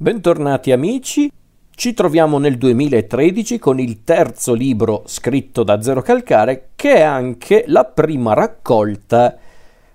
Bentornati 0.00 0.70
amici, 0.70 1.28
ci 1.74 1.92
troviamo 1.92 2.38
nel 2.38 2.56
2013 2.56 3.58
con 3.58 3.80
il 3.80 4.04
terzo 4.04 4.54
libro 4.54 5.02
scritto 5.06 5.64
da 5.64 5.82
Zero 5.82 6.02
Calcare 6.02 6.68
che 6.76 6.94
è 6.94 7.00
anche 7.00 7.64
la 7.66 7.84
prima 7.84 8.32
raccolta 8.32 9.36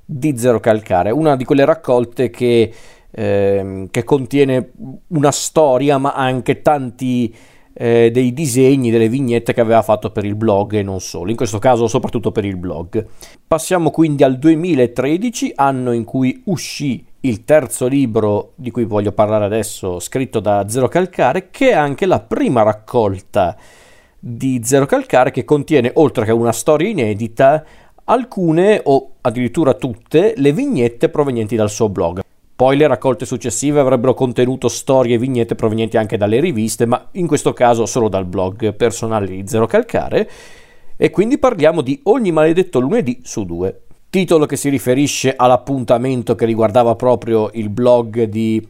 di 0.03 0.37
Zero 0.37 0.59
Calcare, 0.59 1.09
una 1.11 1.37
di 1.37 1.45
quelle 1.45 1.63
raccolte 1.63 2.29
che, 2.29 2.73
eh, 3.09 3.87
che 3.89 4.03
contiene 4.03 4.71
una 5.07 5.31
storia 5.31 5.97
ma 5.97 6.11
anche 6.11 6.61
tanti 6.61 7.33
eh, 7.73 8.11
dei 8.11 8.33
disegni, 8.33 8.91
delle 8.91 9.07
vignette 9.07 9.53
che 9.53 9.61
aveva 9.61 9.83
fatto 9.83 10.11
per 10.11 10.25
il 10.25 10.35
blog 10.35 10.73
e 10.73 10.83
non 10.83 10.99
solo, 10.99 11.29
in 11.29 11.37
questo 11.37 11.59
caso 11.59 11.87
soprattutto 11.87 12.33
per 12.33 12.43
il 12.43 12.57
blog. 12.57 13.07
Passiamo 13.47 13.89
quindi 13.89 14.25
al 14.25 14.37
2013, 14.37 15.53
anno 15.55 15.93
in 15.93 16.03
cui 16.03 16.41
uscì 16.47 17.05
il 17.25 17.45
terzo 17.45 17.87
libro 17.87 18.51
di 18.55 18.69
cui 18.69 18.83
voglio 18.83 19.13
parlare 19.13 19.45
adesso, 19.45 19.99
scritto 19.99 20.39
da 20.39 20.67
Zero 20.67 20.89
Calcare, 20.89 21.49
che 21.51 21.69
è 21.69 21.73
anche 21.73 22.05
la 22.05 22.19
prima 22.19 22.63
raccolta 22.63 23.55
di 24.19 24.61
Zero 24.63 24.85
Calcare 24.85 25.31
che 25.31 25.45
contiene, 25.45 25.91
oltre 25.95 26.25
che 26.25 26.31
una 26.31 26.51
storia 26.51 26.89
inedita, 26.89 27.63
alcune 28.05 28.81
o 28.83 29.11
addirittura 29.21 29.73
tutte 29.73 30.33
le 30.35 30.51
vignette 30.51 31.07
provenienti 31.07 31.55
dal 31.55 31.69
suo 31.69 31.87
blog. 31.87 32.21
Poi 32.55 32.75
le 32.75 32.87
raccolte 32.87 33.25
successive 33.25 33.79
avrebbero 33.79 34.13
contenuto 34.13 34.67
storie 34.67 35.15
e 35.15 35.17
vignette 35.17 35.55
provenienti 35.55 35.95
anche 35.95 36.17
dalle 36.17 36.41
riviste, 36.41 36.85
ma 36.85 37.07
in 37.11 37.27
questo 37.27 37.53
caso 37.53 37.85
solo 37.85 38.09
dal 38.09 38.25
blog 38.25 38.73
personale 38.73 39.27
di 39.27 39.43
Zero 39.47 39.65
Calcare. 39.65 40.29
E 40.97 41.09
quindi 41.09 41.37
parliamo 41.37 41.81
di 41.81 42.01
Ogni 42.03 42.31
maledetto 42.31 42.79
lunedì 42.79 43.21
su 43.23 43.45
due. 43.45 43.82
Titolo 44.13 44.45
che 44.45 44.57
si 44.57 44.69
riferisce 44.69 45.33
all'appuntamento 45.35 46.35
che 46.35 46.45
riguardava 46.45 46.93
proprio 46.93 47.49
il 47.53 47.69
blog 47.69 48.25
di 48.25 48.63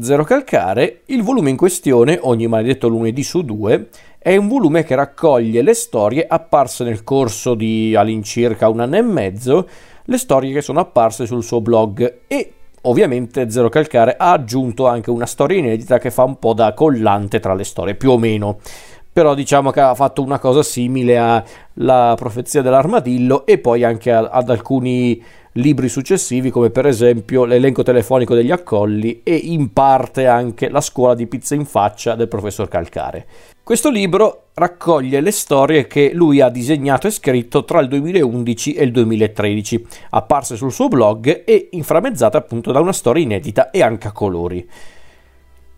Zero 0.00 0.24
Calcare. 0.24 1.02
Il 1.06 1.22
volume 1.22 1.50
in 1.50 1.56
questione, 1.56 2.18
Ogni 2.20 2.48
maledetto 2.48 2.88
lunedì 2.88 3.22
su 3.22 3.42
due, 3.42 3.90
è 4.18 4.34
un 4.34 4.48
volume 4.48 4.82
che 4.82 4.96
raccoglie 4.96 5.62
le 5.62 5.74
storie 5.74 6.26
apparse 6.26 6.82
nel 6.82 7.04
corso 7.04 7.54
di 7.54 7.94
all'incirca 7.94 8.68
un 8.68 8.80
anno 8.80 8.96
e 8.96 9.02
mezzo, 9.02 9.68
le 10.06 10.18
storie 10.18 10.52
che 10.52 10.60
sono 10.60 10.80
apparse 10.80 11.24
sul 11.24 11.44
suo 11.44 11.60
blog 11.60 12.22
e 12.26 12.54
Ovviamente 12.86 13.48
Zero 13.48 13.70
Calcare 13.70 14.14
ha 14.18 14.32
aggiunto 14.32 14.86
anche 14.86 15.10
una 15.10 15.24
storia 15.24 15.56
inedita 15.56 15.96
che 15.98 16.10
fa 16.10 16.24
un 16.24 16.38
po' 16.38 16.52
da 16.52 16.74
collante 16.74 17.40
tra 17.40 17.54
le 17.54 17.64
storie, 17.64 17.94
più 17.94 18.10
o 18.10 18.18
meno. 18.18 18.58
Però 19.14 19.34
diciamo 19.34 19.70
che 19.70 19.78
ha 19.78 19.94
fatto 19.94 20.22
una 20.22 20.40
cosa 20.40 20.64
simile 20.64 21.16
alla 21.16 22.14
profezia 22.16 22.62
dell'armadillo 22.62 23.46
e 23.46 23.58
poi 23.58 23.84
anche 23.84 24.10
a, 24.10 24.28
ad 24.28 24.50
alcuni 24.50 25.22
libri 25.52 25.88
successivi 25.88 26.50
come 26.50 26.70
per 26.70 26.86
esempio 26.86 27.44
l'elenco 27.44 27.84
telefonico 27.84 28.34
degli 28.34 28.50
accolli 28.50 29.20
e 29.22 29.36
in 29.36 29.72
parte 29.72 30.26
anche 30.26 30.68
la 30.68 30.80
scuola 30.80 31.14
di 31.14 31.28
pizza 31.28 31.54
in 31.54 31.64
faccia 31.64 32.16
del 32.16 32.26
professor 32.26 32.66
Calcare. 32.66 33.24
Questo 33.62 33.88
libro 33.88 34.46
raccoglie 34.54 35.20
le 35.20 35.30
storie 35.30 35.86
che 35.86 36.10
lui 36.12 36.40
ha 36.40 36.48
disegnato 36.48 37.06
e 37.06 37.12
scritto 37.12 37.64
tra 37.64 37.78
il 37.78 37.86
2011 37.86 38.74
e 38.74 38.82
il 38.82 38.90
2013, 38.90 39.86
apparse 40.10 40.56
sul 40.56 40.72
suo 40.72 40.88
blog 40.88 41.44
e 41.44 41.68
inframmezzate 41.70 42.36
appunto 42.36 42.72
da 42.72 42.80
una 42.80 42.92
storia 42.92 43.22
inedita 43.22 43.70
e 43.70 43.80
anche 43.80 44.08
a 44.08 44.12
colori. 44.12 44.68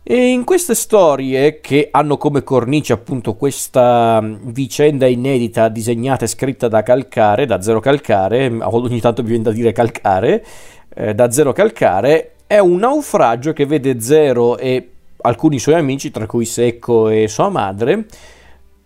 E 0.09 0.29
in 0.29 0.45
queste 0.45 0.77
storie 0.77 1.59
che 1.61 1.89
hanno 1.91 2.17
come 2.17 2.45
cornice 2.45 2.93
appunto 2.93 3.35
questa 3.35 4.23
vicenda 4.23 5.09
inedita 5.09 5.69
disegnata 5.69 6.25
e 6.25 6.29
scritta 6.29 6.69
da 6.69 6.85
Calcare, 6.85 7.45
da 7.45 7.61
Zero 7.61 7.81
Calcare, 7.81 8.57
ogni 8.61 9.01
tanto 9.01 9.23
mi 9.23 9.31
viene 9.31 9.43
da 9.43 9.51
dire 9.51 9.73
Calcare, 9.73 10.47
eh, 10.95 11.13
da 11.13 11.33
Zero 11.33 11.53
Calcare, 11.53 12.35
è 12.47 12.61
un 12.61 12.77
naufragio 12.77 13.53
che 13.53 13.67
vede 13.67 14.01
Zero 14.01 14.57
e 14.59 14.91
alcuni 15.23 15.59
suoi 15.59 15.75
amici, 15.75 16.13
tra 16.13 16.25
cui 16.27 16.45
Secco 16.45 17.09
e 17.09 17.27
sua 17.27 17.49
madre, 17.49 18.07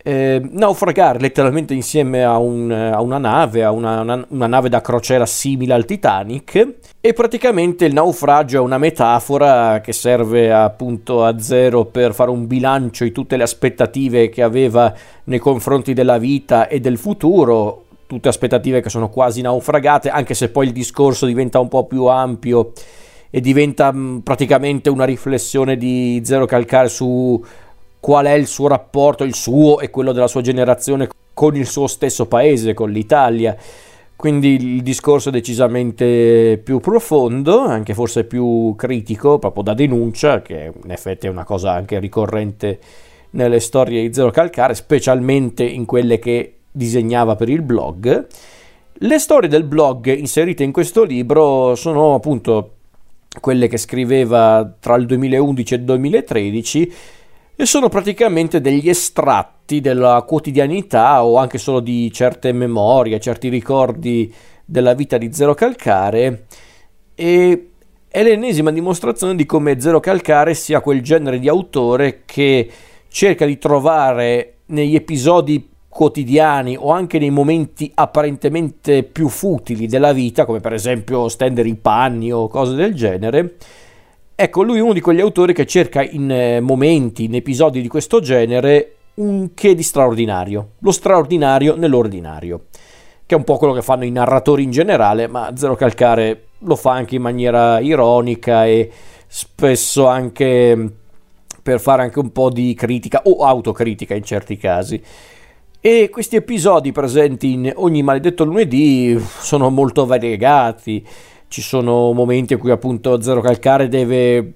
eh, 0.02 0.40
naufragare 0.50 1.18
letteralmente 1.18 1.74
insieme 1.74 2.24
a, 2.24 2.38
un, 2.38 2.70
a 2.70 3.00
una 3.00 3.18
nave, 3.18 3.64
a 3.64 3.70
una, 3.70 4.00
una, 4.00 4.24
una, 4.28 4.46
nave 4.46 4.68
da 4.68 4.80
crociera 4.80 5.26
simile 5.26 5.74
al 5.74 5.84
Titanic 5.84 6.76
e 7.00 7.12
praticamente 7.12 7.84
il 7.84 7.92
naufragio 7.92 8.58
è 8.58 8.60
una 8.60 8.78
metafora 8.78 9.80
che 9.80 9.92
serve 9.92 10.52
appunto 10.52 11.24
a 11.24 11.38
zero 11.38 11.84
per 11.84 12.14
fare 12.14 12.30
un 12.30 12.46
bilancio 12.46 13.04
di 13.04 13.12
tutte 13.12 13.36
le 13.36 13.42
aspettative 13.42 14.30
che 14.30 14.42
aveva 14.42 14.92
nei 15.24 15.38
confronti 15.38 15.92
della 15.92 16.18
vita 16.18 16.66
e 16.68 16.80
del 16.80 16.96
futuro, 16.96 17.84
tutte 18.06 18.28
aspettative 18.28 18.80
che 18.80 18.88
sono 18.88 19.10
quasi 19.10 19.42
naufragate, 19.42 20.08
anche 20.08 20.34
se 20.34 20.48
poi 20.48 20.66
il 20.66 20.72
discorso 20.72 21.26
diventa 21.26 21.58
un 21.58 21.68
po' 21.68 21.84
più 21.84 22.06
ampio 22.06 22.72
e 23.28 23.40
diventa 23.40 23.92
mh, 23.92 24.22
praticamente 24.24 24.90
una 24.90 25.04
riflessione 25.04 25.76
di 25.76 26.20
Zero 26.24 26.46
Calcare 26.46 26.88
su 26.88 27.40
qual 28.00 28.26
è 28.26 28.32
il 28.32 28.46
suo 28.46 28.66
rapporto, 28.66 29.24
il 29.24 29.34
suo 29.34 29.78
e 29.80 29.90
quello 29.90 30.12
della 30.12 30.26
sua 30.26 30.40
generazione 30.40 31.08
con 31.34 31.54
il 31.54 31.66
suo 31.66 31.86
stesso 31.86 32.26
paese, 32.26 32.74
con 32.74 32.90
l'Italia. 32.90 33.56
Quindi 34.16 34.54
il 34.54 34.82
discorso 34.82 35.28
è 35.28 35.32
decisamente 35.32 36.60
più 36.62 36.80
profondo, 36.80 37.60
anche 37.60 37.94
forse 37.94 38.24
più 38.24 38.74
critico, 38.76 39.38
proprio 39.38 39.62
da 39.62 39.74
denuncia, 39.74 40.42
che 40.42 40.72
in 40.82 40.90
effetti 40.90 41.26
è 41.26 41.30
una 41.30 41.44
cosa 41.44 41.72
anche 41.72 41.98
ricorrente 41.98 42.78
nelle 43.30 43.60
storie 43.60 44.02
di 44.02 44.12
Zero 44.12 44.30
Calcare, 44.30 44.74
specialmente 44.74 45.64
in 45.64 45.86
quelle 45.86 46.18
che 46.18 46.56
disegnava 46.70 47.36
per 47.36 47.48
il 47.48 47.62
blog. 47.62 48.26
Le 48.92 49.18
storie 49.18 49.48
del 49.48 49.64
blog 49.64 50.14
inserite 50.14 50.64
in 50.64 50.72
questo 50.72 51.04
libro 51.04 51.74
sono 51.74 52.14
appunto 52.14 52.72
quelle 53.40 53.68
che 53.68 53.78
scriveva 53.78 54.70
tra 54.78 54.96
il 54.96 55.06
2011 55.06 55.74
e 55.74 55.76
il 55.78 55.84
2013 55.84 56.92
e 57.60 57.66
sono 57.66 57.90
praticamente 57.90 58.62
degli 58.62 58.88
estratti 58.88 59.82
della 59.82 60.24
quotidianità 60.26 61.22
o 61.22 61.36
anche 61.36 61.58
solo 61.58 61.80
di 61.80 62.10
certe 62.10 62.52
memorie, 62.52 63.20
certi 63.20 63.50
ricordi 63.50 64.32
della 64.64 64.94
vita 64.94 65.18
di 65.18 65.30
Zero 65.30 65.52
Calcare. 65.52 66.46
E 67.14 67.68
è 68.08 68.22
l'ennesima 68.22 68.70
dimostrazione 68.70 69.36
di 69.36 69.44
come 69.44 69.78
Zero 69.78 70.00
Calcare 70.00 70.54
sia 70.54 70.80
quel 70.80 71.02
genere 71.02 71.38
di 71.38 71.50
autore 71.50 72.22
che 72.24 72.66
cerca 73.08 73.44
di 73.44 73.58
trovare 73.58 74.60
negli 74.68 74.94
episodi 74.94 75.68
quotidiani 75.86 76.78
o 76.78 76.92
anche 76.92 77.18
nei 77.18 77.28
momenti 77.28 77.92
apparentemente 77.94 79.02
più 79.02 79.28
futili 79.28 79.86
della 79.86 80.14
vita, 80.14 80.46
come 80.46 80.60
per 80.60 80.72
esempio 80.72 81.28
stendere 81.28 81.68
i 81.68 81.74
panni 81.74 82.32
o 82.32 82.48
cose 82.48 82.74
del 82.74 82.94
genere, 82.94 83.56
ecco, 84.42 84.62
lui 84.62 84.78
è 84.78 84.80
uno 84.80 84.94
di 84.94 85.02
quegli 85.02 85.20
autori 85.20 85.52
che 85.52 85.66
cerca 85.66 86.02
in 86.02 86.30
eh, 86.30 86.60
momenti, 86.60 87.24
in 87.24 87.34
episodi 87.34 87.82
di 87.82 87.88
questo 87.88 88.20
genere, 88.20 88.94
un 89.14 89.52
che 89.52 89.74
di 89.74 89.82
straordinario, 89.82 90.70
lo 90.78 90.92
straordinario 90.92 91.76
nell'ordinario, 91.76 92.64
che 93.26 93.34
è 93.34 93.38
un 93.38 93.44
po' 93.44 93.58
quello 93.58 93.74
che 93.74 93.82
fanno 93.82 94.04
i 94.04 94.10
narratori 94.10 94.62
in 94.62 94.70
generale, 94.70 95.26
ma 95.26 95.52
Zero 95.56 95.74
Calcare 95.74 96.44
lo 96.60 96.74
fa 96.74 96.92
anche 96.92 97.16
in 97.16 97.22
maniera 97.22 97.80
ironica 97.80 98.64
e 98.64 98.90
spesso 99.26 100.06
anche 100.06 100.90
per 101.62 101.78
fare 101.78 102.00
anche 102.02 102.18
un 102.18 102.32
po' 102.32 102.48
di 102.48 102.72
critica 102.72 103.20
o 103.24 103.44
autocritica 103.44 104.14
in 104.14 104.24
certi 104.24 104.56
casi. 104.56 105.02
E 105.82 106.08
questi 106.10 106.36
episodi 106.36 106.92
presenti 106.92 107.52
in 107.52 107.72
ogni 107.74 108.02
maledetto 108.02 108.44
lunedì 108.44 109.18
sono 109.18 109.68
molto 109.68 110.06
variegati. 110.06 111.06
Ci 111.50 111.62
sono 111.62 112.12
momenti 112.12 112.52
in 112.52 112.60
cui 112.60 112.70
appunto 112.70 113.20
Zero 113.20 113.40
Calcare 113.40 113.88
deve 113.88 114.52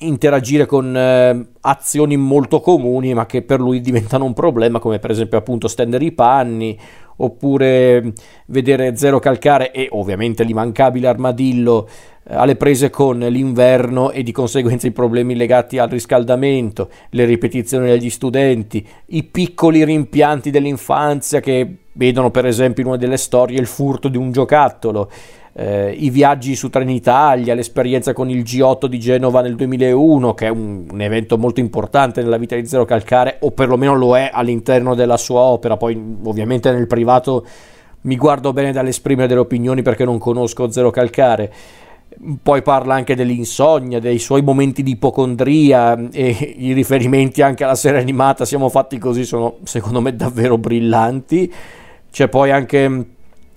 interagire 0.00 0.66
con 0.66 0.94
eh, 0.94 1.46
azioni 1.62 2.18
molto 2.18 2.60
comuni 2.60 3.14
ma 3.14 3.24
che 3.24 3.40
per 3.40 3.60
lui 3.60 3.80
diventano 3.80 4.26
un 4.26 4.34
problema 4.34 4.78
come 4.78 4.98
per 4.98 5.10
esempio 5.10 5.38
appunto 5.38 5.68
stendere 5.68 6.04
i 6.04 6.12
panni 6.12 6.78
oppure 7.16 8.12
vedere 8.48 8.94
Zero 8.94 9.20
Calcare 9.20 9.70
e 9.70 9.88
ovviamente 9.92 10.44
l'immancabile 10.44 11.06
armadillo 11.06 11.88
eh, 12.28 12.34
alle 12.34 12.56
prese 12.56 12.90
con 12.90 13.20
l'inverno 13.20 14.10
e 14.10 14.22
di 14.22 14.32
conseguenza 14.32 14.86
i 14.86 14.92
problemi 14.92 15.34
legati 15.36 15.78
al 15.78 15.88
riscaldamento, 15.88 16.90
le 17.08 17.24
ripetizioni 17.24 17.88
degli 17.88 18.10
studenti, 18.10 18.86
i 19.06 19.22
piccoli 19.22 19.82
rimpianti 19.82 20.50
dell'infanzia 20.50 21.40
che 21.40 21.83
vedono 21.94 22.30
per 22.30 22.46
esempio 22.46 22.82
in 22.82 22.88
una 22.90 22.98
delle 22.98 23.16
storie 23.16 23.58
il 23.58 23.66
furto 23.66 24.08
di 24.08 24.16
un 24.16 24.30
giocattolo, 24.30 25.10
eh, 25.56 25.92
i 25.96 26.10
viaggi 26.10 26.56
su 26.56 26.68
Trenitalia, 26.68 27.54
l'esperienza 27.54 28.12
con 28.12 28.28
il 28.28 28.42
G8 28.42 28.86
di 28.86 28.98
Genova 28.98 29.40
nel 29.40 29.54
2001, 29.54 30.34
che 30.34 30.46
è 30.46 30.50
un, 30.50 30.86
un, 30.90 31.00
evento 31.00 31.38
molto 31.38 31.60
importante 31.60 32.22
nella 32.22 32.36
vita 32.36 32.56
di 32.56 32.66
Zero 32.66 32.84
Calcare, 32.84 33.38
o 33.40 33.52
perlomeno 33.52 33.94
lo 33.94 34.16
è 34.16 34.30
all'interno 34.32 34.94
della 34.94 35.16
sua 35.16 35.40
opera, 35.40 35.76
poi 35.76 36.18
ovviamente 36.24 36.72
nel 36.72 36.86
privato 36.86 37.46
mi 38.02 38.16
guardo 38.16 38.52
bene 38.52 38.72
dall'esprimere 38.72 39.28
delle 39.28 39.40
opinioni 39.40 39.82
perché 39.82 40.04
non 40.04 40.18
conosco 40.18 40.70
Zero 40.70 40.90
Calcare. 40.90 41.52
Poi 42.42 42.62
parla 42.62 42.94
anche 42.94 43.16
dell'insonnia, 43.16 43.98
dei 43.98 44.18
suoi 44.18 44.42
momenti 44.42 44.82
di 44.82 44.92
ipocondria 44.92 46.10
e 46.10 46.54
i 46.58 46.72
riferimenti 46.72 47.42
anche 47.42 47.64
alla 47.64 47.74
serie 47.74 47.98
animata 47.98 48.44
Siamo 48.44 48.68
fatti 48.68 48.98
così 48.98 49.24
sono 49.24 49.56
secondo 49.64 50.00
me 50.00 50.14
davvero 50.14 50.58
brillanti. 50.58 51.52
C'è 52.14 52.28
poi 52.28 52.52
anche 52.52 53.06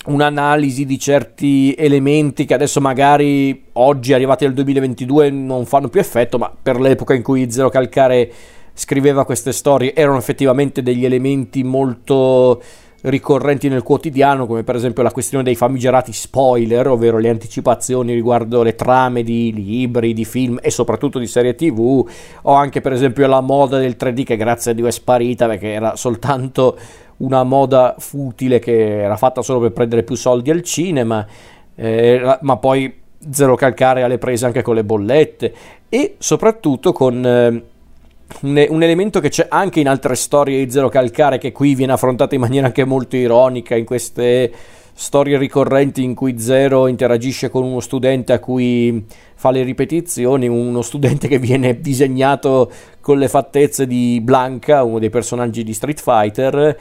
un'analisi 0.08 0.88
di 0.88 0.98
certi 0.98 1.76
elementi 1.78 2.46
che 2.46 2.56
adesso 2.56 2.82
magari 2.82 3.66
oggi 3.74 4.14
arrivati 4.14 4.46
al 4.46 4.54
2022 4.54 5.30
non 5.30 5.68
fanno 5.68 5.90
più 5.90 6.00
effetto, 6.00 6.40
ma 6.40 6.52
per 6.60 6.80
l'epoca 6.80 7.14
in 7.14 7.22
cui 7.22 7.52
Zero 7.52 7.70
Calcare 7.70 8.32
scriveva 8.74 9.26
queste 9.26 9.52
storie 9.52 9.94
erano 9.94 10.18
effettivamente 10.18 10.82
degli 10.82 11.06
elementi 11.06 11.62
molto 11.64 12.60
ricorrenti 13.02 13.70
nel 13.70 13.84
quotidiano, 13.84 14.48
come 14.48 14.64
per 14.64 14.76
esempio 14.76 15.04
la 15.04 15.12
questione 15.12 15.44
dei 15.44 15.56
famigerati 15.56 16.12
spoiler, 16.12 16.88
ovvero 16.88 17.18
le 17.18 17.30
anticipazioni 17.30 18.14
riguardo 18.14 18.64
le 18.64 18.76
trame 18.76 19.24
di 19.24 19.54
libri, 19.54 20.14
di 20.14 20.26
film 20.26 20.60
e 20.62 20.72
soprattutto 20.72 21.20
di 21.20 21.28
serie 21.28 21.56
tv, 21.56 22.08
o 22.42 22.54
anche 22.54 22.82
per 22.82 22.94
esempio 22.94 23.28
la 23.28 23.42
moda 23.42 23.78
del 23.78 23.96
3D 24.00 24.24
che 24.24 24.38
grazie 24.38 24.72
a 24.72 24.74
Dio 24.74 24.88
è 24.88 24.92
sparita 24.92 25.48
perché 25.48 25.72
era 25.72 25.96
soltanto 25.96 26.78
una 27.18 27.44
moda 27.44 27.96
futile 27.98 28.60
che 28.60 29.02
era 29.02 29.18
fatta 29.18 29.42
solo 29.42 29.60
per 29.60 29.72
prendere 29.72 30.04
più 30.04 30.16
soldi 30.16 30.50
al 30.50 30.62
cinema, 30.62 31.26
eh, 31.76 32.38
ma 32.42 32.58
poi 32.58 33.06
zero 33.30 33.56
calcare 33.56 34.04
alle 34.04 34.18
prese 34.18 34.46
anche 34.46 34.62
con 34.62 34.76
le 34.76 34.84
bollette 34.84 35.54
e 35.90 36.16
soprattutto 36.18 36.92
con... 36.92 37.26
Eh, 37.26 37.76
un, 38.42 38.84
elemento 38.84 39.20
che 39.20 39.30
c'è 39.30 39.48
anche 39.50 39.80
in 39.80 39.88
altre 39.88 40.16
storie 40.16 40.64
di 40.64 40.72
Zero 40.72 40.90
Calcare, 40.90 41.38
che 41.38 41.52
qui 41.52 41.76
viene 41.76 41.94
affrontato 41.94 42.36
in 42.36 42.42
maniera 42.42 42.68
anche 42.68 42.86
molto 42.86 43.16
ironica, 43.16 43.76
in 43.76 43.86
queste 43.86 44.52
storie 44.94 45.38
ricorrenti 45.38 46.04
in 46.04 46.16
cui 46.16 46.40
Zero 46.40 46.88
interagisce 46.88 47.50
con 47.50 47.64
uno 47.64 47.80
studente 47.80 48.34
a 48.34 48.40
cui 48.40 49.06
fa 49.36 49.52
le 49.52 49.64
ripetizioni, 49.64 50.48
uno 50.48 50.82
studente 50.82 51.28
che 51.28 51.38
viene 51.38 51.80
disegnato 51.80 52.72
con 53.00 53.20
le 53.20 53.28
fattezze 53.28 53.86
di 53.86 54.20
Blanca, 54.22 54.84
uno 54.84 55.00
dei 55.00 55.10
personaggi 55.10 55.64
di 55.64 55.74
Street 55.74 56.02
Fighter. 56.02 56.78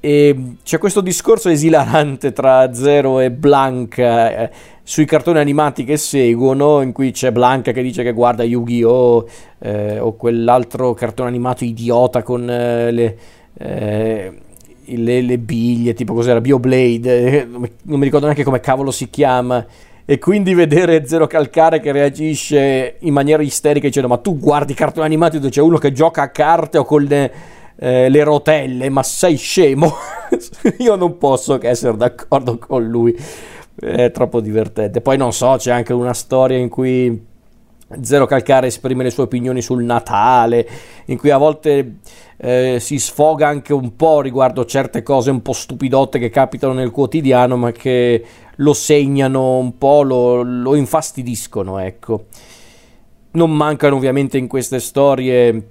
E 0.00 0.36
c'è 0.62 0.78
questo 0.78 1.00
discorso 1.00 1.48
esilarante 1.48 2.32
tra 2.32 2.72
Zero 2.72 3.18
e 3.18 3.30
Blanca 3.30 4.30
eh, 4.30 4.50
sui 4.88 5.04
cartoni 5.04 5.38
animati 5.38 5.84
che 5.84 5.98
seguono, 5.98 6.80
in 6.80 6.92
cui 6.92 7.10
c'è 7.10 7.30
Blanca 7.30 7.72
che 7.72 7.82
dice 7.82 8.02
che 8.02 8.12
guarda 8.12 8.42
Yu-Gi-Oh! 8.42 9.28
Eh, 9.58 9.98
o 9.98 10.16
quell'altro 10.16 10.94
cartone 10.94 11.28
animato 11.28 11.62
idiota 11.62 12.22
con 12.22 12.48
eh, 12.48 12.90
le, 12.90 13.18
eh, 13.58 14.32
le, 14.86 15.20
le, 15.20 15.38
biglie, 15.38 15.92
tipo 15.92 16.14
cos'era, 16.14 16.40
Bioblade, 16.40 17.46
non 17.82 17.98
mi 17.98 18.04
ricordo 18.04 18.24
neanche 18.24 18.44
come 18.44 18.60
cavolo 18.60 18.90
si 18.90 19.10
chiama. 19.10 19.62
E 20.06 20.18
quindi 20.18 20.54
vedere 20.54 21.06
Zero 21.06 21.26
Calcare 21.26 21.80
che 21.80 21.92
reagisce 21.92 22.96
in 23.00 23.12
maniera 23.12 23.42
isterica 23.42 23.88
dicendo 23.88 24.08
ma 24.08 24.16
tu 24.16 24.38
guardi 24.38 24.72
cartoni 24.72 25.04
animati 25.04 25.36
dove 25.36 25.50
c'è 25.50 25.60
uno 25.60 25.76
che 25.76 25.92
gioca 25.92 26.22
a 26.22 26.30
carte 26.30 26.78
o 26.78 26.84
con 26.84 27.02
le, 27.02 27.32
eh, 27.76 28.08
le 28.08 28.24
rotelle, 28.24 28.88
ma 28.88 29.02
sei 29.02 29.36
scemo? 29.36 29.92
Io 30.78 30.96
non 30.96 31.18
posso 31.18 31.58
che 31.58 31.68
essere 31.68 31.94
d'accordo 31.94 32.56
con 32.56 32.86
lui 32.86 33.14
è 33.80 34.10
troppo 34.10 34.40
divertente. 34.40 35.00
Poi 35.00 35.16
non 35.16 35.32
so, 35.32 35.54
c'è 35.56 35.70
anche 35.70 35.92
una 35.92 36.14
storia 36.14 36.58
in 36.58 36.68
cui 36.68 37.26
Zero 38.02 38.26
Calcare 38.26 38.66
esprime 38.66 39.02
le 39.02 39.10
sue 39.10 39.22
opinioni 39.24 39.62
sul 39.62 39.82
Natale, 39.84 40.68
in 41.06 41.16
cui 41.16 41.30
a 41.30 41.38
volte 41.38 41.96
eh, 42.36 42.78
si 42.80 42.98
sfoga 42.98 43.48
anche 43.48 43.72
un 43.72 43.96
po' 43.96 44.20
riguardo 44.20 44.64
certe 44.64 45.02
cose 45.02 45.30
un 45.30 45.42
po' 45.42 45.52
stupidotte 45.52 46.18
che 46.18 46.28
capitano 46.28 46.74
nel 46.74 46.90
quotidiano, 46.90 47.56
ma 47.56 47.72
che 47.72 48.24
lo 48.56 48.72
segnano 48.72 49.58
un 49.58 49.78
po', 49.78 50.02
lo, 50.02 50.42
lo 50.42 50.74
infastidiscono, 50.74 51.78
ecco. 51.78 52.26
Non 53.30 53.54
mancano 53.54 53.96
ovviamente 53.96 54.36
in 54.36 54.48
queste 54.48 54.80
storie 54.80 55.70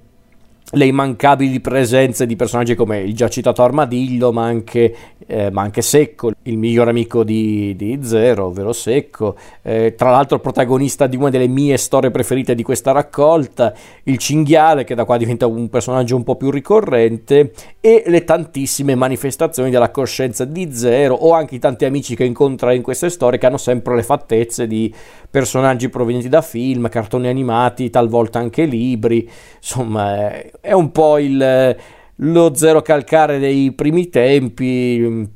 le 0.72 0.84
immancabili 0.84 1.60
presenze 1.60 2.26
di 2.26 2.36
personaggi 2.36 2.74
come 2.74 3.00
il 3.00 3.14
già 3.14 3.28
citato 3.28 3.62
Armadillo, 3.62 4.32
ma 4.32 4.44
anche, 4.44 4.94
eh, 5.26 5.50
ma 5.50 5.62
anche 5.62 5.80
Secco, 5.80 6.32
il 6.42 6.58
miglior 6.58 6.88
amico 6.88 7.24
di, 7.24 7.74
di 7.74 7.98
Zero, 8.02 8.46
ovvero 8.46 8.74
Secco, 8.74 9.36
eh, 9.62 9.94
tra 9.96 10.10
l'altro 10.10 10.40
protagonista 10.40 11.06
di 11.06 11.16
una 11.16 11.30
delle 11.30 11.46
mie 11.46 11.78
storie 11.78 12.10
preferite 12.10 12.54
di 12.54 12.62
questa 12.62 12.92
raccolta, 12.92 13.72
il 14.04 14.18
cinghiale 14.18 14.84
che 14.84 14.94
da 14.94 15.04
qua 15.04 15.16
diventa 15.16 15.46
un 15.46 15.70
personaggio 15.70 16.16
un 16.16 16.24
po' 16.24 16.36
più 16.36 16.50
ricorrente 16.50 17.52
e 17.80 18.02
le 18.06 18.24
tantissime 18.24 18.94
manifestazioni 18.94 19.70
della 19.70 19.90
coscienza 19.90 20.44
di 20.44 20.74
Zero 20.74 21.14
o 21.14 21.32
anche 21.32 21.54
i 21.54 21.58
tanti 21.58 21.86
amici 21.86 22.14
che 22.14 22.24
incontra 22.24 22.74
in 22.74 22.82
queste 22.82 23.08
storie 23.08 23.38
che 23.38 23.46
hanno 23.46 23.56
sempre 23.56 23.96
le 23.96 24.02
fattezze 24.02 24.66
di 24.66 24.94
personaggi 25.30 25.88
provenienti 25.88 26.28
da 26.28 26.42
film, 26.42 26.88
cartoni 26.88 27.28
animati, 27.28 27.90
talvolta 27.90 28.38
anche 28.38 28.64
libri, 28.64 29.28
insomma 29.56 30.30
è 30.68 30.72
un 30.72 30.92
po' 30.92 31.18
il, 31.18 31.76
lo 32.16 32.54
zero 32.54 32.82
calcare 32.82 33.38
dei 33.38 33.72
primi 33.72 34.10
tempi 34.10 35.26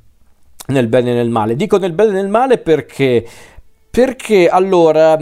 nel 0.67 0.87
bene 0.88 1.11
e 1.11 1.14
nel 1.14 1.31
male. 1.31 1.56
Dico 1.56 1.79
nel 1.79 1.93
bene 1.93 2.11
e 2.11 2.12
nel 2.12 2.29
male 2.29 2.58
perché, 2.58 3.26
perché 3.90 4.49
allora 4.49 5.19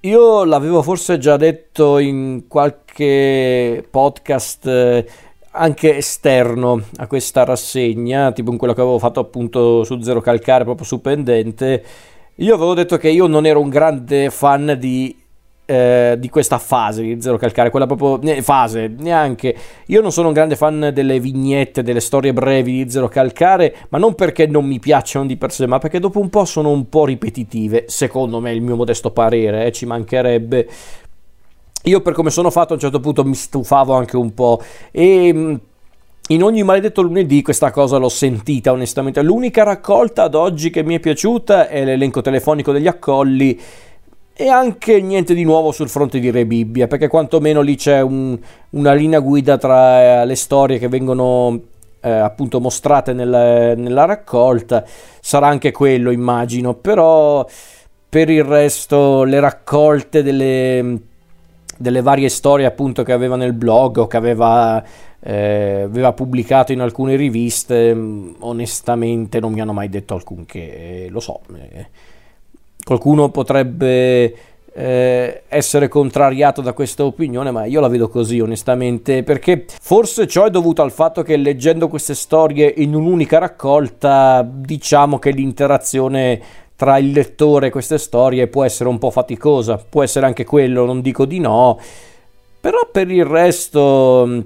io 0.00 0.44
l'avevo 0.44 0.82
forse 0.82 1.18
già 1.18 1.36
detto 1.36 1.98
in 1.98 2.44
qualche 2.46 3.86
podcast 3.90 4.66
eh, 4.66 5.06
anche 5.52 5.96
esterno 5.96 6.82
a 6.96 7.06
questa 7.06 7.44
rassegna, 7.44 8.30
tipo 8.32 8.52
in 8.52 8.58
quello 8.58 8.74
che 8.74 8.82
avevo 8.82 8.98
fatto 8.98 9.20
appunto 9.20 9.84
su 9.84 10.00
Zero 10.02 10.20
Calcare, 10.20 10.64
proprio 10.64 10.86
su 10.86 11.00
Pendente 11.00 11.82
io 12.40 12.54
avevo 12.54 12.74
detto 12.74 12.98
che 12.98 13.08
io 13.08 13.26
non 13.26 13.46
ero 13.46 13.60
un 13.60 13.70
grande 13.70 14.28
fan 14.28 14.76
di, 14.78 15.16
eh, 15.66 16.14
di 16.18 16.30
questa 16.30 16.58
fase 16.58 17.02
di 17.02 17.20
Zero 17.20 17.36
Calcare, 17.36 17.70
quella 17.70 17.86
proprio 17.86 18.18
ne, 18.22 18.40
fase, 18.40 18.86
neanche. 18.96 19.54
Io 19.86 20.00
non 20.00 20.12
sono 20.12 20.28
un 20.28 20.34
grande 20.34 20.56
fan 20.56 20.90
delle 20.94 21.20
vignette, 21.20 21.82
delle 21.82 22.00
storie 22.00 22.32
brevi 22.32 22.84
di 22.84 22.90
Zero 22.90 23.08
Calcare, 23.08 23.74
ma 23.90 23.98
non 23.98 24.14
perché 24.14 24.46
non 24.46 24.64
mi 24.64 24.78
piacciono 24.78 25.26
di 25.26 25.36
per 25.36 25.52
sé, 25.52 25.66
ma 25.66 25.78
perché 25.78 25.98
dopo 25.98 26.20
un 26.20 26.30
po' 26.30 26.44
sono 26.44 26.70
un 26.70 26.88
po' 26.88 27.04
ripetitive, 27.04 27.84
secondo 27.88 28.40
me, 28.40 28.52
il 28.52 28.62
mio 28.62 28.76
modesto 28.76 29.10
parere, 29.10 29.66
eh, 29.66 29.72
ci 29.72 29.86
mancherebbe. 29.86 30.68
Io 31.82 32.00
per 32.00 32.14
come 32.14 32.30
sono 32.30 32.50
fatto 32.50 32.72
a 32.72 32.74
un 32.74 32.80
certo 32.80 32.98
punto 32.98 33.24
mi 33.24 33.34
stufavo 33.34 33.94
anche 33.94 34.16
un 34.16 34.34
po' 34.34 34.60
e 34.90 35.32
mm, 35.32 35.54
in 36.28 36.42
ogni 36.42 36.64
maledetto 36.64 37.02
lunedì 37.02 37.42
questa 37.42 37.70
cosa 37.70 37.96
l'ho 37.98 38.08
sentita 38.08 38.72
onestamente. 38.72 39.22
L'unica 39.22 39.62
raccolta 39.62 40.24
ad 40.24 40.34
oggi 40.34 40.70
che 40.70 40.82
mi 40.82 40.96
è 40.96 41.00
piaciuta 41.00 41.68
è 41.68 41.84
l'elenco 41.84 42.22
telefonico 42.22 42.72
degli 42.72 42.88
accolli 42.88 43.60
e 44.38 44.48
anche 44.48 45.00
niente 45.00 45.32
di 45.32 45.44
nuovo 45.44 45.72
sul 45.72 45.88
fronte 45.88 46.18
di 46.18 46.30
Re 46.30 46.44
Bibbia, 46.44 46.86
perché 46.86 47.08
quantomeno 47.08 47.62
lì 47.62 47.76
c'è 47.76 48.02
un, 48.02 48.38
una 48.70 48.92
linea 48.92 49.20
guida 49.20 49.56
tra 49.56 50.20
eh, 50.22 50.26
le 50.26 50.34
storie 50.34 50.78
che 50.78 50.88
vengono 50.88 51.58
eh, 52.00 52.10
appunto 52.10 52.60
mostrate 52.60 53.14
nel, 53.14 53.74
nella 53.78 54.04
raccolta. 54.04 54.84
Sarà 55.20 55.46
anche 55.46 55.72
quello, 55.72 56.10
immagino, 56.10 56.74
però 56.74 57.46
per 58.08 58.28
il 58.28 58.44
resto 58.44 59.24
le 59.24 59.40
raccolte 59.40 60.22
delle, 60.22 60.98
delle 61.78 62.02
varie 62.02 62.28
storie 62.28 62.66
appunto 62.66 63.02
che 63.02 63.12
aveva 63.12 63.36
nel 63.36 63.54
blog 63.54 63.96
o 63.96 64.06
che 64.06 64.16
aveva 64.18 64.84
eh, 65.28 65.82
aveva 65.84 66.12
pubblicato 66.12 66.72
in 66.72 66.80
alcune 66.80 67.16
riviste, 67.16 67.94
mm, 67.94 68.34
onestamente 68.40 69.40
non 69.40 69.52
mi 69.52 69.60
hanno 69.60 69.72
mai 69.72 69.88
detto 69.88 70.14
alcunché, 70.14 71.06
eh, 71.06 71.08
lo 71.10 71.20
so, 71.20 71.40
eh, 71.54 71.88
qualcuno 72.86 73.30
potrebbe 73.30 74.32
eh, 74.72 75.42
essere 75.48 75.88
contrariato 75.88 76.60
da 76.60 76.72
questa 76.72 77.04
opinione, 77.04 77.50
ma 77.50 77.64
io 77.64 77.80
la 77.80 77.88
vedo 77.88 78.08
così 78.08 78.38
onestamente, 78.38 79.24
perché 79.24 79.64
forse 79.80 80.28
ciò 80.28 80.44
è 80.44 80.50
dovuto 80.50 80.82
al 80.82 80.92
fatto 80.92 81.22
che 81.22 81.36
leggendo 81.36 81.88
queste 81.88 82.14
storie 82.14 82.72
in 82.76 82.94
un'unica 82.94 83.38
raccolta, 83.38 84.48
diciamo 84.48 85.18
che 85.18 85.32
l'interazione 85.32 86.40
tra 86.76 86.96
il 86.98 87.10
lettore 87.10 87.66
e 87.66 87.70
queste 87.70 87.98
storie 87.98 88.46
può 88.46 88.62
essere 88.62 88.88
un 88.88 88.98
po' 88.98 89.10
faticosa, 89.10 89.78
può 89.78 90.04
essere 90.04 90.26
anche 90.26 90.44
quello, 90.44 90.84
non 90.84 91.00
dico 91.00 91.24
di 91.24 91.40
no, 91.40 91.80
però 92.60 92.88
per 92.92 93.10
il 93.10 93.24
resto 93.24 94.24
mm, 94.28 94.40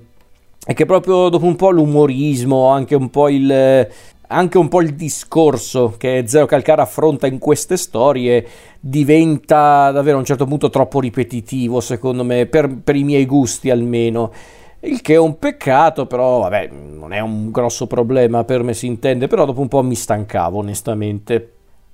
è 0.65 0.73
che 0.73 0.87
proprio 0.87 1.29
dopo 1.29 1.45
un 1.45 1.57
po' 1.57 1.71
l'umorismo, 1.73 2.69
anche 2.69 2.95
un 2.95 3.11
po' 3.11 3.29
il, 3.29 3.89
anche 4.33 4.59
un 4.59 4.69
po' 4.69 4.81
il 4.81 4.95
discorso 4.95 5.95
che 5.99 6.25
Zero 6.27 6.47
Calcara 6.47 6.83
affronta 6.83 7.27
in 7.27 7.39
queste 7.39 7.77
storie 7.77 8.47
diventa 8.79 9.91
davvero 9.91 10.17
a 10.17 10.21
un 10.21 10.25
certo 10.25 10.47
punto 10.47 10.71
troppo 10.71 11.01
ripetitivo, 11.01 11.81
secondo 11.81 12.23
me, 12.23 12.47
per, 12.47 12.73
per 12.83 12.95
i 12.95 13.03
miei 13.03 13.27
gusti 13.27 13.71
almeno. 13.71 14.33
Il 14.81 15.03
che 15.03 15.15
è 15.15 15.19
un 15.19 15.39
peccato, 15.39 16.07
però 16.07 16.41
vabbè, 16.41 16.71
non 16.71 17.13
è 17.13 17.19
un 17.19 17.51
grosso 17.51 17.87
problema 17.87 18.45
per 18.45 18.63
me 18.63 18.73
si 18.73 18.87
intende, 18.87 19.27
però 19.27 19.45
dopo 19.45 19.61
un 19.61 19.69
po' 19.69 19.83
mi 19.83 19.97
stancavo 19.97 20.59
onestamente. 20.59 21.53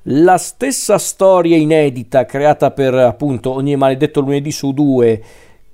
La 0.09 0.37
stessa 0.37 0.99
storia 0.99 1.57
inedita 1.57 2.27
creata 2.27 2.71
per 2.71 2.95
appunto 2.95 3.53
ogni 3.53 3.75
maledetto 3.77 4.21
lunedì 4.21 4.53
su 4.53 4.73
due 4.73 5.21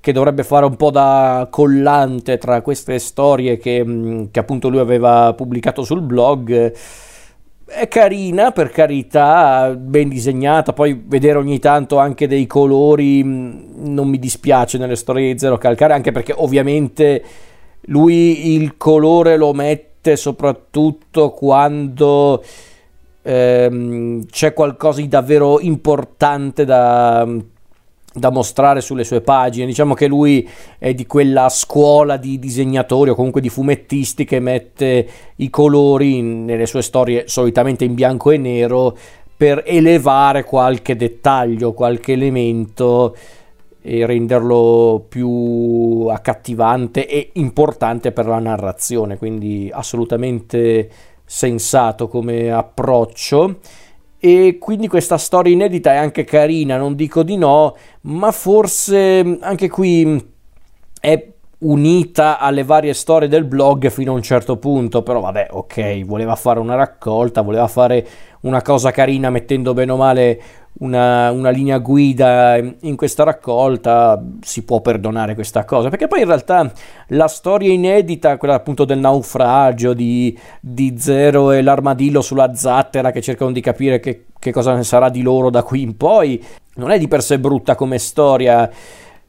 che 0.03 0.11
dovrebbe 0.11 0.43
fare 0.43 0.65
un 0.65 0.75
po' 0.75 0.91
da 0.91 1.47
collante 1.49 2.37
tra 2.37 2.61
queste 2.61 2.99
storie 2.99 3.55
che, 3.55 3.81
mm, 3.85 4.25
che 4.31 4.39
appunto 4.41 4.67
lui 4.67 4.79
aveva 4.79 5.33
pubblicato 5.33 5.83
sul 5.83 6.01
blog. 6.01 6.73
È 7.65 7.87
carina 7.87 8.51
per 8.51 8.69
carità, 8.69 9.73
ben 9.73 10.09
disegnata, 10.09 10.73
poi 10.73 11.01
vedere 11.07 11.37
ogni 11.37 11.57
tanto 11.59 11.99
anche 11.99 12.27
dei 12.27 12.45
colori 12.47 13.23
mm, 13.23 13.85
non 13.93 14.09
mi 14.09 14.19
dispiace 14.19 14.77
nelle 14.77 14.97
storie 14.97 15.31
di 15.31 15.39
Zero 15.39 15.57
Calcare, 15.57 15.93
anche 15.93 16.11
perché 16.11 16.33
ovviamente 16.35 17.23
lui 17.83 18.55
il 18.55 18.75
colore 18.75 19.37
lo 19.37 19.53
mette 19.53 20.17
soprattutto 20.17 21.31
quando 21.31 22.43
ehm, 23.21 24.25
c'è 24.25 24.51
qualcosa 24.51 24.99
di 24.99 25.07
davvero 25.07 25.61
importante 25.61 26.65
da, 26.65 27.25
da 28.13 28.29
mostrare 28.29 28.81
sulle 28.81 29.03
sue 29.03 29.21
pagine. 29.21 29.65
Diciamo 29.65 29.93
che 29.93 30.07
lui 30.07 30.47
è 30.77 30.93
di 30.93 31.05
quella 31.05 31.49
scuola 31.49 32.17
di 32.17 32.39
disegnatori 32.39 33.09
o 33.09 33.15
comunque 33.15 33.41
di 33.41 33.49
fumettisti 33.49 34.23
che 34.23 34.39
mette 34.39 35.07
i 35.37 35.49
colori 35.49 36.21
nelle 36.21 36.65
sue 36.65 36.81
storie 36.81 37.27
solitamente 37.27 37.83
in 37.83 37.95
bianco 37.95 38.31
e 38.31 38.37
nero 38.37 38.95
per 39.35 39.63
elevare 39.65 40.43
qualche 40.43 40.95
dettaglio, 40.95 41.73
qualche 41.73 42.13
elemento 42.13 43.15
e 43.81 44.05
renderlo 44.05 45.05
più 45.09 46.07
accattivante 46.09 47.05
e 47.05 47.31
importante 47.33 48.13
per 48.13 48.27
la 48.27 48.39
narrazione, 48.39 49.17
quindi 49.17 49.69
assolutamente 49.73 50.89
sensato 51.25 52.07
come 52.07 52.51
approccio 52.51 53.57
e 54.25 54.57
quindi 54.57 54.87
questa 54.87 55.17
storia 55.17 55.51
inedita 55.51 55.91
è 55.91 55.97
anche 55.97 56.23
carina, 56.23 56.77
non 56.77 56.95
dico 56.95 57.23
di 57.23 57.35
no, 57.35 57.75
ma 58.03 58.31
forse 58.31 59.37
anche 59.41 59.67
qui 59.67 60.25
è 61.01 61.32
unita 61.63 62.39
alle 62.39 62.63
varie 62.63 62.93
storie 62.93 63.27
del 63.27 63.43
blog 63.45 63.89
fino 63.89 64.11
a 64.11 64.15
un 64.15 64.21
certo 64.21 64.57
punto, 64.57 65.03
però 65.03 65.19
vabbè, 65.19 65.47
ok, 65.51 66.03
voleva 66.05 66.35
fare 66.35 66.59
una 66.59 66.75
raccolta, 66.75 67.41
voleva 67.41 67.67
fare 67.67 68.07
una 68.41 68.61
cosa 68.61 68.91
carina 68.91 69.29
mettendo 69.29 69.73
bene 69.73 69.91
o 69.91 69.95
male 69.95 70.41
una, 70.79 71.31
una, 71.31 71.49
linea 71.49 71.77
guida 71.77 72.57
in 72.57 72.95
questa 72.95 73.23
raccolta, 73.23 74.21
si 74.41 74.63
può 74.63 74.81
perdonare 74.81 75.35
questa 75.35 75.63
cosa, 75.65 75.89
perché 75.89 76.07
poi 76.07 76.21
in 76.21 76.27
realtà 76.27 76.69
la 77.09 77.27
storia 77.27 77.71
inedita, 77.71 78.37
quella 78.37 78.55
appunto 78.55 78.83
del 78.83 78.99
naufragio 78.99 79.93
di, 79.93 80.37
di 80.59 80.95
Zero 80.97 81.51
e 81.51 81.61
l'armadillo 81.61 82.21
sulla 82.21 82.53
zattera 82.55 83.11
che 83.11 83.21
cercano 83.21 83.51
di 83.51 83.61
capire 83.61 83.99
che, 83.99 84.25
che 84.37 84.51
cosa 84.51 84.73
ne 84.73 84.83
sarà 84.83 85.09
di 85.09 85.21
loro 85.21 85.49
da 85.49 85.63
qui 85.63 85.81
in 85.81 85.95
poi, 85.95 86.43
non 86.75 86.91
è 86.91 86.97
di 86.97 87.07
per 87.07 87.21
sé 87.21 87.39
brutta 87.39 87.75
come 87.75 87.99
storia. 87.99 88.69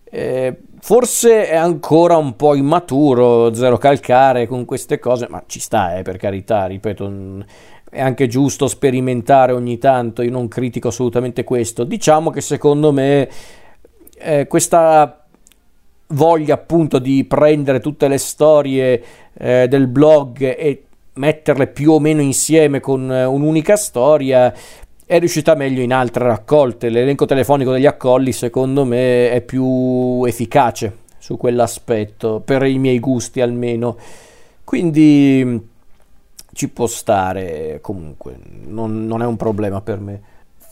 Eh, 0.04 0.56
forse 0.84 1.48
è 1.48 1.56
ancora 1.56 2.18
un 2.18 2.36
po' 2.36 2.54
immaturo 2.54 3.54
Zero 3.54 3.78
Calcare 3.78 4.46
con 4.46 4.66
queste 4.66 4.98
cose, 4.98 5.26
ma 5.30 5.42
ci 5.46 5.58
sta, 5.58 5.96
eh, 5.96 6.02
per 6.02 6.18
carità, 6.18 6.66
ripeto, 6.66 7.10
è 7.88 8.02
anche 8.02 8.26
giusto 8.26 8.66
sperimentare 8.66 9.52
ogni 9.52 9.78
tanto, 9.78 10.20
io 10.20 10.30
non 10.30 10.46
critico 10.46 10.88
assolutamente 10.88 11.42
questo. 11.42 11.84
Diciamo 11.84 12.28
che 12.28 12.42
secondo 12.42 12.92
me 12.92 13.30
eh, 14.18 14.46
questa 14.46 15.24
voglia 16.08 16.52
appunto 16.52 16.98
di 16.98 17.24
prendere 17.24 17.80
tutte 17.80 18.06
le 18.06 18.18
storie 18.18 19.02
eh, 19.32 19.66
del 19.66 19.86
blog 19.86 20.42
e 20.42 20.84
metterle 21.14 21.66
più 21.68 21.92
o 21.92 21.98
meno 21.98 22.20
insieme 22.20 22.80
con 22.80 23.10
eh, 23.10 23.24
un'unica 23.24 23.76
storia 23.76 24.52
è 25.06 25.18
riuscita 25.18 25.54
meglio 25.54 25.82
in 25.82 25.92
altre 25.92 26.24
raccolte. 26.24 26.88
L'elenco 26.88 27.26
telefonico 27.26 27.72
degli 27.72 27.86
accolli 27.86 28.32
secondo 28.32 28.84
me 28.84 29.30
è 29.30 29.40
più 29.42 30.24
efficace 30.24 31.02
su 31.18 31.36
quell'aspetto, 31.36 32.40
per 32.44 32.64
i 32.64 32.78
miei 32.78 33.00
gusti 33.00 33.40
almeno. 33.40 33.96
Quindi 34.64 35.68
ci 36.52 36.68
può 36.68 36.86
stare 36.86 37.78
comunque, 37.82 38.36
non, 38.66 39.06
non, 39.06 39.22
è 39.22 39.26
un 39.26 39.36
problema 39.36 39.80
per 39.80 40.00
me. 40.00 40.20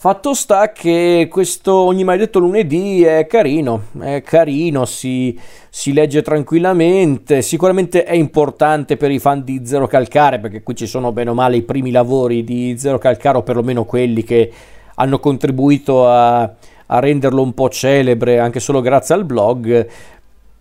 Fatto 0.03 0.33
sta 0.33 0.73
che 0.73 1.29
questo 1.31 1.75
ogni 1.75 2.03
maledetto 2.03 2.39
lunedì 2.39 3.03
è 3.03 3.25
carino, 3.25 3.83
è 4.01 4.21
carino, 4.21 4.83
si, 4.83 5.39
si, 5.69 5.93
legge 5.93 6.21
tranquillamente, 6.21 7.41
sicuramente 7.41 8.03
è 8.03 8.13
importante 8.13 8.97
per 8.97 9.11
i 9.11 9.19
fan 9.19 9.45
di 9.45 9.61
Zero 9.65 9.87
Calcare 9.87 10.39
perché 10.39 10.61
qui 10.61 10.75
ci 10.75 10.87
sono 10.87 11.13
bene 11.13 11.29
o 11.29 11.33
male 11.33 11.55
i 11.55 11.61
primi 11.61 11.89
lavori 11.89 12.43
di 12.43 12.77
Zero 12.77 12.97
Calcare 12.97 13.37
o 13.37 13.43
perlomeno 13.43 13.85
quelli 13.85 14.25
che 14.25 14.51
hanno 14.95 15.19
contribuito 15.19 16.05
a, 16.05 16.41
a 16.41 16.99
renderlo 16.99 17.41
un 17.41 17.53
po' 17.53 17.69
celebre 17.69 18.39
anche 18.39 18.59
solo 18.59 18.81
grazie 18.81 19.15
al 19.15 19.23
blog, 19.23 19.87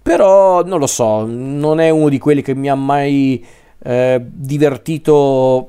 però 0.02 0.62
non 0.62 0.78
lo 0.78 0.86
so, 0.86 1.26
non 1.26 1.80
è 1.80 1.90
uno 1.90 2.10
di 2.10 2.18
quelli 2.18 2.42
che 2.42 2.54
mi 2.54 2.70
ha 2.70 2.76
mai 2.76 3.44
eh, 3.82 4.24
divertito 4.24 5.66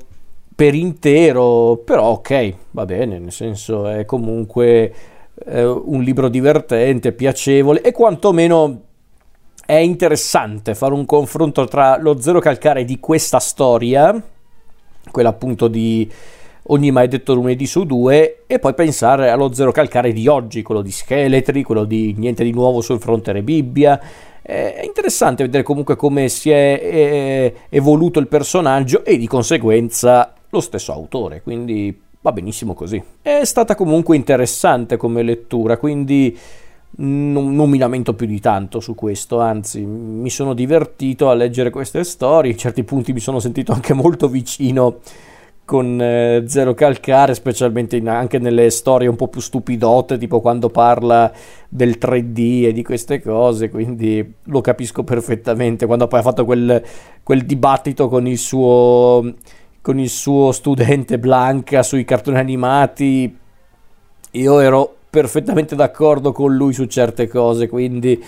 per 0.54 0.74
intero, 0.74 1.82
però 1.84 2.10
ok, 2.10 2.54
va 2.70 2.84
bene, 2.84 3.18
nel 3.18 3.32
senso 3.32 3.88
è 3.88 4.04
comunque 4.04 4.94
eh, 5.46 5.64
un 5.64 6.02
libro 6.02 6.28
divertente, 6.28 7.12
piacevole 7.12 7.80
e 7.80 7.90
quantomeno 7.90 8.82
è 9.66 9.74
interessante 9.74 10.74
fare 10.74 10.94
un 10.94 11.06
confronto 11.06 11.64
tra 11.66 11.98
lo 11.98 12.20
zero 12.20 12.38
calcare 12.38 12.84
di 12.84 13.00
questa 13.00 13.40
storia, 13.40 14.22
quella 15.10 15.30
appunto 15.30 15.68
di 15.68 16.08
ogni 16.68 16.90
maledetto 16.90 17.34
lunedì 17.34 17.66
su 17.66 17.84
due, 17.84 18.42
e 18.46 18.58
poi 18.58 18.74
pensare 18.74 19.30
allo 19.30 19.52
zero 19.52 19.72
calcare 19.72 20.12
di 20.12 20.28
oggi, 20.28 20.62
quello 20.62 20.82
di 20.82 20.92
scheletri, 20.92 21.62
quello 21.62 21.84
di 21.84 22.14
niente 22.16 22.44
di 22.44 22.52
nuovo 22.52 22.80
sul 22.80 23.00
fronte 23.00 23.32
Rebibbia, 23.32 24.00
è 24.40 24.82
interessante 24.84 25.42
vedere 25.42 25.62
comunque 25.62 25.96
come 25.96 26.28
si 26.28 26.50
è 26.50 26.78
eh, 26.82 27.54
evoluto 27.70 28.20
il 28.20 28.28
personaggio 28.28 29.02
e 29.02 29.16
di 29.16 29.26
conseguenza 29.26 30.34
lo 30.54 30.60
stesso 30.60 30.92
autore, 30.92 31.42
quindi 31.42 32.00
va 32.20 32.32
benissimo 32.32 32.74
così. 32.74 33.02
È 33.20 33.44
stata 33.44 33.74
comunque 33.74 34.16
interessante 34.16 34.96
come 34.96 35.22
lettura, 35.22 35.76
quindi 35.76 36.36
non, 36.96 37.54
non, 37.54 37.68
mi 37.68 37.78
lamento 37.78 38.14
più 38.14 38.26
di 38.26 38.40
tanto 38.40 38.80
su 38.80 38.94
questo, 38.94 39.40
anzi 39.40 39.80
mi 39.84 40.30
sono 40.30 40.54
divertito 40.54 41.28
a 41.28 41.34
leggere 41.34 41.70
queste 41.70 42.04
storie, 42.04 42.52
in 42.52 42.58
certi 42.58 42.84
punti 42.84 43.12
mi 43.12 43.20
sono 43.20 43.40
sentito 43.40 43.72
anche 43.72 43.92
molto 43.92 44.28
vicino 44.28 45.00
con 45.64 46.00
eh, 46.00 46.44
Zero 46.46 46.74
Calcare, 46.74 47.34
specialmente 47.34 47.96
in, 47.96 48.08
anche 48.08 48.38
nelle 48.38 48.70
storie 48.70 49.08
un 49.08 49.16
po' 49.16 49.28
più 49.28 49.40
stupidote, 49.40 50.18
tipo 50.18 50.40
quando 50.40 50.68
parla 50.68 51.32
del 51.68 51.96
3D 51.98 52.66
e 52.66 52.72
di 52.72 52.82
queste 52.82 53.20
cose, 53.20 53.70
quindi 53.70 54.34
lo 54.44 54.60
capisco 54.60 55.04
perfettamente. 55.04 55.86
Quando 55.86 56.06
poi 56.06 56.20
ha 56.20 56.22
fatto 56.22 56.44
quel, 56.44 56.82
quel 57.22 57.44
dibattito 57.44 58.08
con 58.08 58.26
il, 58.26 58.38
suo, 58.38 59.34
con 59.84 59.98
il 59.98 60.08
suo 60.08 60.50
studente 60.50 61.18
Blanca 61.18 61.82
sui 61.82 62.06
cartoni 62.06 62.38
animati, 62.38 63.36
io 64.30 64.58
ero 64.60 64.96
perfettamente 65.10 65.76
d'accordo 65.76 66.32
con 66.32 66.56
lui 66.56 66.72
su 66.72 66.86
certe 66.86 67.28
cose, 67.28 67.68
quindi 67.68 68.18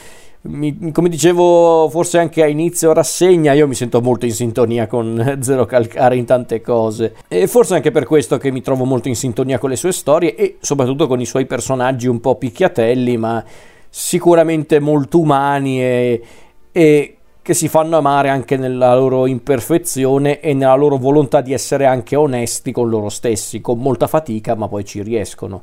mi, 0.42 0.92
come 0.92 1.08
dicevo 1.08 1.88
forse 1.88 2.18
anche 2.18 2.42
a 2.42 2.46
inizio 2.46 2.92
rassegna, 2.92 3.54
io 3.54 3.66
mi 3.66 3.74
sento 3.74 4.02
molto 4.02 4.26
in 4.26 4.34
sintonia 4.34 4.86
con 4.86 5.38
Zero 5.40 5.64
Calcare 5.64 6.16
in 6.16 6.26
tante 6.26 6.60
cose. 6.60 7.14
E 7.26 7.46
forse 7.46 7.74
anche 7.74 7.90
per 7.90 8.04
questo 8.04 8.36
che 8.36 8.52
mi 8.52 8.60
trovo 8.60 8.84
molto 8.84 9.08
in 9.08 9.16
sintonia 9.16 9.56
con 9.56 9.70
le 9.70 9.76
sue 9.76 9.92
storie 9.92 10.34
e 10.34 10.58
soprattutto 10.60 11.06
con 11.06 11.22
i 11.22 11.26
suoi 11.26 11.46
personaggi 11.46 12.06
un 12.06 12.20
po' 12.20 12.34
picchiatelli 12.34 13.16
ma 13.16 13.42
sicuramente 13.88 14.78
molto 14.78 15.20
umani 15.20 15.80
e, 15.80 16.22
e 16.70 17.15
che 17.46 17.54
si 17.54 17.68
fanno 17.68 17.96
amare 17.96 18.28
anche 18.28 18.56
nella 18.56 18.96
loro 18.96 19.24
imperfezione 19.24 20.40
e 20.40 20.52
nella 20.52 20.74
loro 20.74 20.96
volontà 20.96 21.40
di 21.40 21.52
essere 21.52 21.86
anche 21.86 22.16
onesti 22.16 22.72
con 22.72 22.88
loro 22.88 23.08
stessi, 23.08 23.60
con 23.60 23.78
molta 23.78 24.08
fatica 24.08 24.56
ma 24.56 24.66
poi 24.66 24.84
ci 24.84 25.00
riescono. 25.00 25.62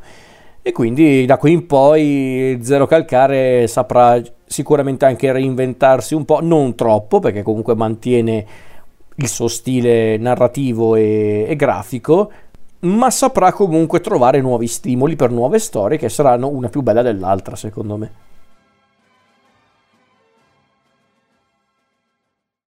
E 0.62 0.72
quindi 0.72 1.26
da 1.26 1.36
qui 1.36 1.52
in 1.52 1.68
poi 1.68 2.58
Zero 2.62 2.86
Calcare 2.86 3.68
saprà 3.68 4.18
sicuramente 4.46 5.04
anche 5.04 5.34
reinventarsi 5.34 6.16
un 6.16 6.24
po', 6.24 6.40
non 6.42 6.74
troppo 6.76 7.20
perché 7.20 7.42
comunque 7.42 7.76
mantiene 7.76 8.46
il 9.16 9.28
suo 9.28 9.50
stile 9.50 10.16
narrativo 10.16 10.96
e, 10.96 11.46
e 11.50 11.56
grafico, 11.58 12.32
ma 12.80 13.10
saprà 13.10 13.52
comunque 13.52 14.00
trovare 14.00 14.40
nuovi 14.40 14.68
stimoli 14.68 15.18
per 15.18 15.32
nuove 15.32 15.60
storie 15.60 15.98
che 15.98 16.08
saranno 16.08 16.48
una 16.48 16.70
più 16.70 16.82
bella 16.82 17.02
dell'altra 17.02 17.58
secondo 17.58 17.98
me. 17.98 18.12